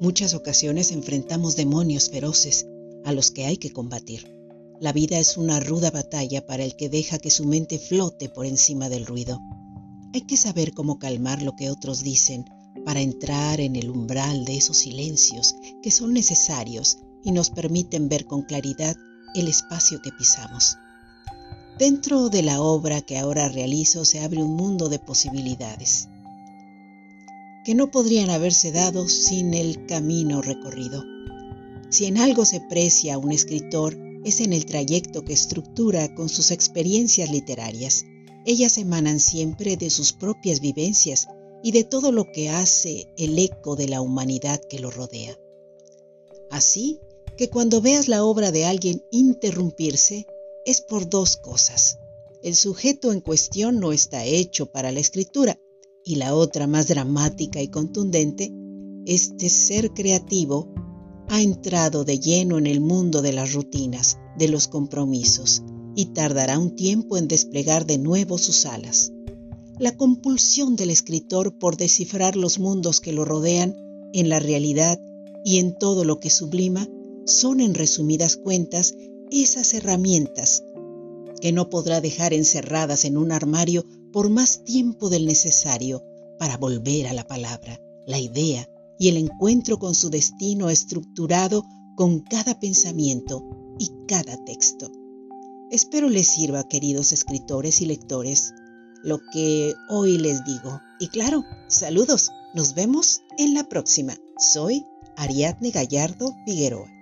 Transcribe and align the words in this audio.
muchas 0.00 0.34
ocasiones 0.34 0.92
enfrentamos 0.92 1.56
demonios 1.56 2.10
feroces 2.10 2.66
a 3.04 3.12
los 3.12 3.30
que 3.30 3.46
hay 3.46 3.56
que 3.56 3.72
combatir. 3.72 4.34
La 4.80 4.92
vida 4.92 5.18
es 5.18 5.36
una 5.36 5.58
ruda 5.58 5.90
batalla 5.90 6.46
para 6.46 6.64
el 6.64 6.76
que 6.76 6.88
deja 6.88 7.18
que 7.18 7.30
su 7.30 7.44
mente 7.44 7.78
flote 7.78 8.28
por 8.28 8.46
encima 8.46 8.88
del 8.88 9.06
ruido. 9.06 9.40
Hay 10.14 10.20
que 10.22 10.36
saber 10.36 10.72
cómo 10.72 10.98
calmar 10.98 11.42
lo 11.42 11.56
que 11.56 11.70
otros 11.70 12.02
dicen 12.02 12.44
para 12.84 13.00
entrar 13.00 13.60
en 13.60 13.76
el 13.76 13.90
umbral 13.90 14.44
de 14.44 14.56
esos 14.56 14.78
silencios 14.78 15.56
que 15.82 15.90
son 15.90 16.12
necesarios 16.12 16.98
y 17.24 17.32
nos 17.32 17.50
permiten 17.50 18.08
ver 18.08 18.24
con 18.24 18.42
claridad 18.42 18.96
el 19.34 19.48
espacio 19.48 20.00
que 20.00 20.12
pisamos. 20.12 20.76
Dentro 21.78 22.28
de 22.28 22.42
la 22.42 22.62
obra 22.62 23.02
que 23.02 23.18
ahora 23.18 23.48
realizo 23.48 24.04
se 24.04 24.20
abre 24.20 24.42
un 24.42 24.54
mundo 24.56 24.88
de 24.88 24.98
posibilidades 24.98 26.08
que 27.68 27.74
no 27.74 27.90
podrían 27.90 28.30
haberse 28.30 28.72
dado 28.72 29.10
sin 29.10 29.52
el 29.52 29.84
camino 29.84 30.40
recorrido. 30.40 31.04
Si 31.90 32.06
en 32.06 32.16
algo 32.16 32.46
se 32.46 32.62
precia 32.62 33.12
a 33.12 33.18
un 33.18 33.30
escritor 33.30 33.94
es 34.24 34.40
en 34.40 34.54
el 34.54 34.64
trayecto 34.64 35.22
que 35.22 35.34
estructura 35.34 36.14
con 36.14 36.30
sus 36.30 36.50
experiencias 36.50 37.30
literarias. 37.30 38.06
Ellas 38.46 38.78
emanan 38.78 39.20
siempre 39.20 39.76
de 39.76 39.90
sus 39.90 40.14
propias 40.14 40.60
vivencias 40.60 41.26
y 41.62 41.72
de 41.72 41.84
todo 41.84 42.10
lo 42.10 42.32
que 42.32 42.48
hace 42.48 43.12
el 43.18 43.38
eco 43.38 43.76
de 43.76 43.86
la 43.86 44.00
humanidad 44.00 44.62
que 44.70 44.78
lo 44.78 44.90
rodea. 44.90 45.38
Así 46.50 47.00
que 47.36 47.50
cuando 47.50 47.82
veas 47.82 48.08
la 48.08 48.24
obra 48.24 48.50
de 48.50 48.64
alguien 48.64 49.04
interrumpirse, 49.10 50.26
es 50.64 50.80
por 50.80 51.10
dos 51.10 51.36
cosas. 51.36 51.98
El 52.42 52.56
sujeto 52.56 53.12
en 53.12 53.20
cuestión 53.20 53.78
no 53.78 53.92
está 53.92 54.24
hecho 54.24 54.72
para 54.72 54.90
la 54.90 55.00
escritura 55.00 55.60
y 56.08 56.14
la 56.14 56.34
otra 56.34 56.66
más 56.66 56.88
dramática 56.88 57.60
y 57.60 57.68
contundente, 57.68 58.50
este 59.04 59.50
ser 59.50 59.92
creativo 59.92 60.72
ha 61.28 61.42
entrado 61.42 62.06
de 62.06 62.18
lleno 62.18 62.56
en 62.56 62.66
el 62.66 62.80
mundo 62.80 63.20
de 63.20 63.34
las 63.34 63.52
rutinas, 63.52 64.16
de 64.38 64.48
los 64.48 64.68
compromisos, 64.68 65.62
y 65.94 66.06
tardará 66.06 66.58
un 66.58 66.74
tiempo 66.74 67.18
en 67.18 67.28
desplegar 67.28 67.84
de 67.84 67.98
nuevo 67.98 68.38
sus 68.38 68.64
alas. 68.64 69.12
La 69.78 69.98
compulsión 69.98 70.76
del 70.76 70.88
escritor 70.88 71.58
por 71.58 71.76
descifrar 71.76 72.36
los 72.36 72.58
mundos 72.58 73.02
que 73.02 73.12
lo 73.12 73.26
rodean 73.26 73.76
en 74.14 74.30
la 74.30 74.38
realidad 74.38 74.98
y 75.44 75.58
en 75.58 75.76
todo 75.76 76.04
lo 76.04 76.20
que 76.20 76.30
sublima 76.30 76.88
son 77.26 77.60
en 77.60 77.74
resumidas 77.74 78.36
cuentas 78.36 78.94
esas 79.30 79.74
herramientas 79.74 80.64
que 81.42 81.52
no 81.52 81.68
podrá 81.68 82.00
dejar 82.00 82.32
encerradas 82.32 83.04
en 83.04 83.18
un 83.18 83.30
armario 83.30 83.84
por 84.12 84.30
más 84.30 84.64
tiempo 84.64 85.08
del 85.08 85.26
necesario 85.26 86.02
para 86.38 86.56
volver 86.56 87.06
a 87.06 87.12
la 87.12 87.26
palabra, 87.26 87.80
la 88.06 88.18
idea, 88.18 88.68
y 88.98 89.08
el 89.08 89.16
encuentro 89.16 89.78
con 89.78 89.94
su 89.94 90.10
destino 90.10 90.70
estructurado 90.70 91.64
con 91.96 92.20
cada 92.20 92.58
pensamiento 92.58 93.44
y 93.78 93.90
cada 94.06 94.36
texto. 94.44 94.90
Espero 95.70 96.08
les 96.08 96.28
sirva, 96.28 96.66
queridos 96.66 97.12
escritores 97.12 97.80
y 97.80 97.86
lectores, 97.86 98.52
lo 99.02 99.20
que 99.32 99.74
hoy 99.88 100.18
les 100.18 100.44
digo. 100.44 100.80
Y 100.98 101.08
claro, 101.08 101.44
saludos, 101.68 102.30
nos 102.54 102.74
vemos 102.74 103.22
en 103.36 103.54
la 103.54 103.68
próxima. 103.68 104.16
Soy 104.38 104.84
Ariadne 105.16 105.70
Gallardo 105.70 106.34
Figueroa. 106.46 106.97